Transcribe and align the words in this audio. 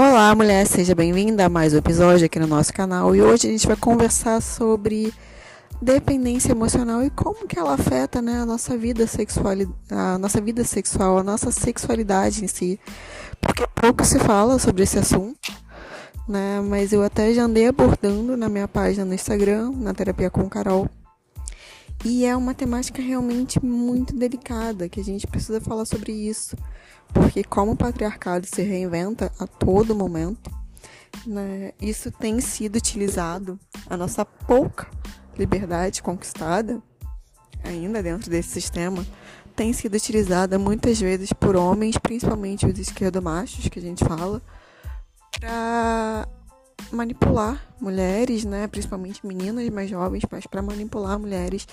Olá, 0.00 0.32
mulher, 0.32 0.64
seja 0.64 0.94
bem-vinda 0.94 1.46
a 1.46 1.48
mais 1.48 1.74
um 1.74 1.78
episódio 1.78 2.24
aqui 2.24 2.38
no 2.38 2.46
nosso 2.46 2.72
canal 2.72 3.16
e 3.16 3.20
hoje 3.20 3.48
a 3.48 3.50
gente 3.50 3.66
vai 3.66 3.74
conversar 3.74 4.40
sobre 4.40 5.12
dependência 5.82 6.52
emocional 6.52 7.02
e 7.02 7.10
como 7.10 7.48
que 7.48 7.58
ela 7.58 7.74
afeta, 7.74 8.22
né, 8.22 8.40
a 8.40 8.46
nossa 8.46 8.76
vida 8.76 9.08
sexual, 9.08 9.54
a 9.90 10.16
nossa 10.16 10.40
vida 10.40 10.62
sexual, 10.62 11.18
a 11.18 11.24
nossa 11.24 11.50
sexualidade 11.50 12.44
em 12.44 12.46
si. 12.46 12.78
Porque 13.40 13.66
pouco 13.74 14.04
se 14.04 14.20
fala 14.20 14.56
sobre 14.60 14.84
esse 14.84 15.00
assunto, 15.00 15.52
né? 16.28 16.60
Mas 16.60 16.92
eu 16.92 17.02
até 17.02 17.34
já 17.34 17.42
andei 17.42 17.66
abordando 17.66 18.36
na 18.36 18.48
minha 18.48 18.68
página 18.68 19.04
no 19.04 19.14
Instagram, 19.14 19.72
na 19.72 19.92
terapia 19.92 20.30
com 20.30 20.48
Carol. 20.48 20.88
E 22.04 22.24
é 22.24 22.36
uma 22.36 22.54
temática 22.54 23.02
realmente 23.02 23.62
muito 23.64 24.14
delicada, 24.14 24.88
que 24.88 25.00
a 25.00 25.04
gente 25.04 25.26
precisa 25.26 25.60
falar 25.60 25.84
sobre 25.84 26.12
isso. 26.12 26.56
Porque 27.12 27.42
como 27.42 27.72
o 27.72 27.76
patriarcado 27.76 28.46
se 28.46 28.62
reinventa 28.62 29.32
a 29.38 29.46
todo 29.46 29.94
momento, 29.94 30.50
né, 31.26 31.72
isso 31.80 32.10
tem 32.10 32.40
sido 32.40 32.76
utilizado, 32.76 33.58
a 33.88 33.96
nossa 33.96 34.24
pouca 34.24 34.86
liberdade 35.36 36.02
conquistada, 36.02 36.82
ainda 37.64 38.02
dentro 38.02 38.30
desse 38.30 38.50
sistema, 38.50 39.06
tem 39.56 39.72
sido 39.72 39.96
utilizada 39.96 40.58
muitas 40.58 41.00
vezes 41.00 41.32
por 41.32 41.56
homens, 41.56 41.98
principalmente 41.98 42.66
os 42.66 42.78
esquerdomachos, 42.78 43.68
que 43.68 43.78
a 43.78 43.82
gente 43.82 44.04
fala, 44.04 44.40
para 45.40 46.28
manipular 46.90 47.62
mulheres, 47.80 48.44
né? 48.44 48.66
Principalmente 48.66 49.26
meninas 49.26 49.68
mais 49.70 49.90
jovens, 49.90 50.22
mas 50.30 50.46
para 50.46 50.62
manipular 50.62 51.18
mulheres. 51.18 51.66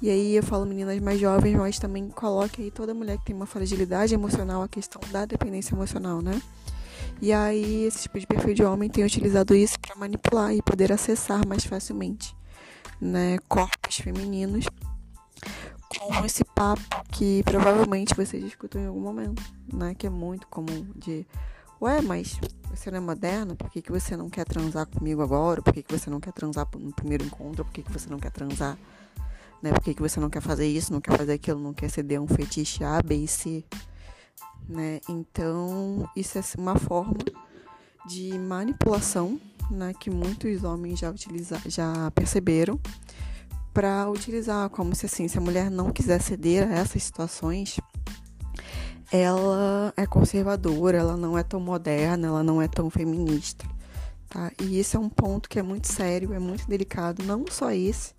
E 0.00 0.10
aí 0.10 0.36
eu 0.36 0.42
falo 0.42 0.66
meninas 0.66 0.98
mais 1.00 1.20
jovens, 1.20 1.56
mas 1.56 1.78
também 1.78 2.08
coloque 2.08 2.62
aí 2.62 2.70
toda 2.70 2.94
mulher 2.94 3.18
que 3.18 3.26
tem 3.26 3.36
uma 3.36 3.46
fragilidade 3.46 4.14
emocional, 4.14 4.62
a 4.62 4.68
questão 4.68 5.00
da 5.10 5.24
dependência 5.24 5.74
emocional, 5.74 6.20
né? 6.20 6.40
E 7.20 7.32
aí 7.32 7.84
esse 7.84 8.02
tipo 8.02 8.18
de 8.18 8.26
perfil 8.26 8.54
de 8.54 8.62
homem 8.62 8.88
tem 8.88 9.04
utilizado 9.04 9.54
isso 9.54 9.78
para 9.80 9.96
manipular 9.96 10.54
e 10.54 10.62
poder 10.62 10.92
acessar 10.92 11.46
mais 11.46 11.64
facilmente, 11.64 12.36
né, 13.00 13.38
corpos 13.48 13.96
femininos 13.96 14.66
com 15.88 16.24
esse 16.24 16.44
papo 16.44 16.82
que 17.10 17.42
provavelmente 17.44 18.14
vocês 18.14 18.44
escutam 18.44 18.80
em 18.80 18.86
algum 18.86 19.00
momento, 19.00 19.42
né, 19.72 19.94
que 19.94 20.06
é 20.06 20.10
muito 20.10 20.46
comum 20.46 20.86
de 20.94 21.26
Ué, 21.80 22.02
mas 22.02 22.38
você 22.78 22.90
não 22.90 22.98
é 22.98 23.00
moderna? 23.00 23.54
Por 23.56 23.70
que, 23.70 23.82
que 23.82 23.90
você 23.90 24.16
não 24.16 24.30
quer 24.30 24.44
transar 24.44 24.86
comigo 24.86 25.20
agora? 25.20 25.60
Por 25.60 25.72
que, 25.72 25.82
que 25.82 25.98
você 25.98 26.08
não 26.08 26.20
quer 26.20 26.32
transar 26.32 26.66
no 26.78 26.92
primeiro 26.92 27.24
encontro? 27.24 27.64
Por 27.64 27.72
que, 27.72 27.82
que 27.82 27.92
você 27.92 28.08
não 28.08 28.18
quer 28.18 28.30
transar? 28.30 28.78
Né? 29.60 29.72
Por 29.72 29.82
que, 29.82 29.94
que 29.94 30.00
você 30.00 30.20
não 30.20 30.30
quer 30.30 30.40
fazer 30.40 30.66
isso, 30.66 30.92
não 30.92 31.00
quer 31.00 31.16
fazer 31.16 31.32
aquilo, 31.32 31.58
não 31.58 31.74
quer 31.74 31.90
ceder 31.90 32.20
um 32.20 32.28
fetiche 32.28 32.84
A, 32.84 33.02
B 33.02 33.16
e 33.16 33.28
C? 33.28 33.64
Né? 34.68 35.00
Então, 35.08 36.08
isso 36.14 36.38
é 36.38 36.42
uma 36.56 36.76
forma 36.76 37.16
de 38.06 38.38
manipulação 38.38 39.40
né, 39.70 39.92
que 39.98 40.10
muitos 40.10 40.64
homens 40.64 41.00
já, 41.00 41.10
utiliza, 41.10 41.60
já 41.66 42.10
perceberam 42.12 42.80
para 43.74 44.08
utilizar 44.08 44.70
como 44.70 44.94
se 44.94 45.06
assim, 45.06 45.28
se 45.28 45.36
a 45.36 45.40
mulher 45.40 45.70
não 45.70 45.90
quiser 45.90 46.20
ceder 46.22 46.68
a 46.68 46.74
essas 46.76 47.02
situações, 47.02 47.78
ela 49.10 49.92
é 49.96 50.06
conservadora, 50.06 50.98
ela 50.98 51.16
não 51.16 51.36
é 51.38 51.42
tão 51.42 51.60
moderna, 51.60 52.28
ela 52.28 52.42
não 52.42 52.60
é 52.60 52.68
tão 52.68 52.90
feminista, 52.90 53.66
tá? 54.28 54.52
E 54.60 54.78
esse 54.78 54.96
é 54.96 54.98
um 54.98 55.08
ponto 55.08 55.48
que 55.48 55.58
é 55.58 55.62
muito 55.62 55.88
sério, 55.88 56.34
é 56.34 56.38
muito 56.38 56.68
delicado, 56.68 57.24
não 57.24 57.44
só 57.50 57.70
esse, 57.70 58.12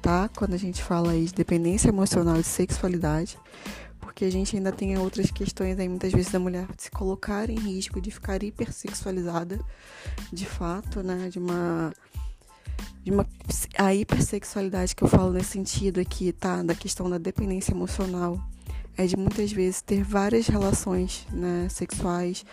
tá? 0.00 0.30
Quando 0.34 0.54
a 0.54 0.58
gente 0.58 0.82
fala 0.82 1.12
aí 1.12 1.26
de 1.26 1.34
dependência 1.34 1.88
emocional 1.88 2.40
e 2.40 2.44
sexualidade, 2.44 3.38
porque 4.00 4.24
a 4.24 4.30
gente 4.30 4.56
ainda 4.56 4.72
tem 4.72 4.96
outras 4.96 5.30
questões 5.30 5.78
aí 5.78 5.88
muitas 5.88 6.12
vezes 6.12 6.32
da 6.32 6.38
mulher 6.38 6.66
se 6.78 6.90
colocar 6.90 7.50
em 7.50 7.58
risco 7.58 8.00
de 8.00 8.10
ficar 8.10 8.42
hipersexualizada, 8.42 9.60
de 10.32 10.46
fato, 10.46 11.02
né, 11.02 11.28
de 11.28 11.38
uma 11.38 11.92
de 13.04 13.10
uma 13.10 13.26
a 13.76 13.94
hipersexualidade 13.94 14.94
que 14.94 15.02
eu 15.02 15.08
falo 15.08 15.32
nesse 15.32 15.50
sentido 15.50 16.00
aqui, 16.00 16.32
tá? 16.32 16.62
Da 16.62 16.74
questão 16.74 17.10
da 17.10 17.18
dependência 17.18 17.72
emocional 17.72 18.40
é 18.96 19.06
de 19.06 19.16
muitas 19.16 19.52
vezes 19.52 19.82
ter 19.82 20.02
várias 20.02 20.46
relações 20.46 21.26
né, 21.30 21.68
sexuais. 21.70 22.44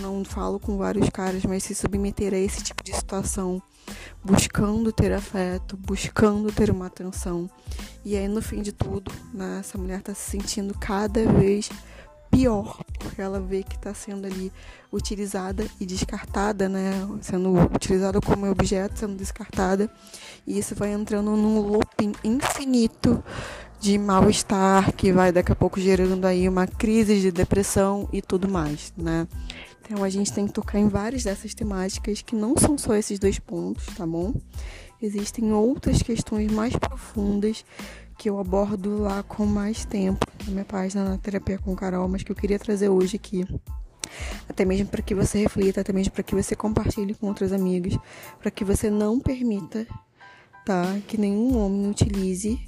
Não 0.00 0.24
falo 0.24 0.58
com 0.58 0.78
vários 0.78 1.10
caras, 1.10 1.44
mas 1.44 1.62
se 1.62 1.74
submeter 1.74 2.32
a 2.32 2.38
esse 2.38 2.62
tipo 2.62 2.82
de 2.82 2.94
situação, 2.94 3.60
buscando 4.24 4.90
ter 4.90 5.12
afeto, 5.12 5.76
buscando 5.76 6.50
ter 6.50 6.70
uma 6.70 6.86
atenção. 6.86 7.50
E 8.04 8.16
aí, 8.16 8.26
no 8.26 8.40
fim 8.40 8.62
de 8.62 8.72
tudo, 8.72 9.12
né, 9.34 9.58
essa 9.60 9.76
mulher 9.76 9.98
está 9.98 10.14
se 10.14 10.30
sentindo 10.30 10.76
cada 10.78 11.26
vez 11.30 11.68
pior, 12.30 12.82
porque 12.98 13.20
ela 13.22 13.40
vê 13.40 13.62
que 13.62 13.76
está 13.76 13.94
sendo 13.94 14.26
ali 14.26 14.52
utilizada 14.92 15.66
e 15.80 15.86
descartada, 15.86 16.68
né? 16.68 16.92
Sendo 17.20 17.54
utilizada 17.74 18.20
como 18.20 18.50
objeto, 18.50 18.98
sendo 18.98 19.16
descartada. 19.16 19.90
E 20.46 20.58
isso 20.58 20.74
vai 20.74 20.92
entrando 20.92 21.30
num 21.30 21.60
looping 21.60 22.12
infinito 22.22 23.22
de 23.80 23.98
mal-estar 23.98 24.92
que 24.94 25.12
vai 25.12 25.30
daqui 25.30 25.52
a 25.52 25.56
pouco 25.56 25.80
gerando 25.80 26.24
aí 26.24 26.48
uma 26.48 26.66
crise 26.66 27.20
de 27.20 27.30
depressão 27.30 28.08
e 28.12 28.20
tudo 28.20 28.48
mais, 28.48 28.92
né? 28.96 29.26
Então 29.82 30.02
a 30.02 30.08
gente 30.08 30.32
tem 30.32 30.46
que 30.46 30.52
tocar 30.52 30.78
em 30.78 30.88
várias 30.88 31.22
dessas 31.22 31.54
temáticas 31.54 32.20
que 32.20 32.34
não 32.34 32.56
são 32.56 32.76
só 32.76 32.94
esses 32.94 33.18
dois 33.18 33.38
pontos, 33.38 33.86
tá 33.94 34.06
bom? 34.06 34.34
Existem 35.00 35.52
outras 35.52 36.02
questões 36.02 36.50
mais 36.50 36.74
profundas 36.74 37.64
que 38.18 38.30
eu 38.30 38.38
abordo 38.38 38.98
lá 38.98 39.22
com 39.22 39.44
mais 39.44 39.84
tempo 39.84 40.26
na 40.46 40.52
minha 40.52 40.64
página 40.64 41.04
na 41.04 41.18
Terapia 41.18 41.58
com 41.58 41.76
Carol, 41.76 42.08
mas 42.08 42.22
que 42.22 42.32
eu 42.32 42.36
queria 42.36 42.58
trazer 42.58 42.88
hoje 42.88 43.16
aqui. 43.16 43.46
Até 44.48 44.64
mesmo 44.64 44.86
para 44.86 45.02
que 45.02 45.14
você 45.14 45.38
reflita, 45.38 45.82
até 45.82 45.92
mesmo 45.92 46.12
para 46.12 46.22
que 46.22 46.34
você 46.34 46.56
compartilhe 46.56 47.14
com 47.14 47.26
outros 47.28 47.52
amigos, 47.52 47.98
para 48.40 48.50
que 48.50 48.64
você 48.64 48.88
não 48.88 49.20
permita, 49.20 49.86
tá, 50.64 50.98
que 51.06 51.18
nenhum 51.18 51.58
homem 51.58 51.90
utilize 51.90 52.58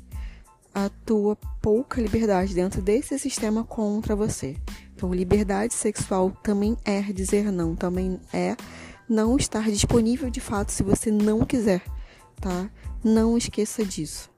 a 0.75 0.89
tua 1.05 1.37
pouca 1.61 2.01
liberdade 2.01 2.55
dentro 2.55 2.81
desse 2.81 3.19
sistema 3.19 3.65
contra 3.65 4.15
você. 4.15 4.57
Então, 4.95 5.13
liberdade 5.15 5.75
sexual 5.75 6.31
também 6.43 6.77
é 6.85 7.01
dizer 7.01 7.51
não, 7.53 7.75
também 7.77 8.21
é 8.33 8.57
não 9.09 9.37
estar 9.37 9.71
disponível 9.71 10.29
de 10.29 10.41
fato 10.41 10.71
se 10.71 10.83
você 10.83 11.11
não 11.11 11.45
quiser, 11.45 11.83
tá? 12.41 12.71
Não 13.03 13.39
esqueça 13.39 13.85
disso. 13.85 14.31